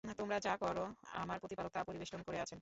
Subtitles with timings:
[0.03, 0.77] তোমরা যা কর
[1.13, 2.59] আমার প্রতিপালক তা পরিবেষ্টন করে আছেন।